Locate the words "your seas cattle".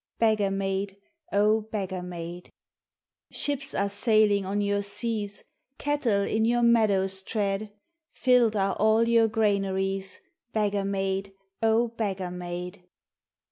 4.59-6.23